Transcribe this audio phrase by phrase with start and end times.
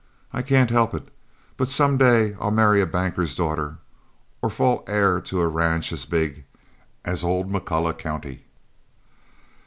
[0.33, 1.09] I can't help it,
[1.57, 3.77] but some day I'll marry a banker's daughter,
[4.41, 6.43] or fall heir to a ranch as big
[7.05, 8.43] as old McCulloch County."